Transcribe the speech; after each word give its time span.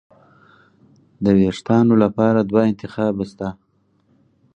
د 1.23 1.25
وېښتانو 1.39 1.93
لپاره 2.03 2.39
دوه 2.49 2.61
انتخابه 2.71 3.23
شته. 3.31 3.49